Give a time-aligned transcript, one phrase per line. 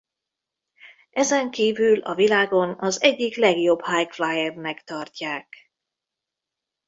[1.11, 5.71] Ezen kívül a világon az egyik legjobb high flyer-nek tartják.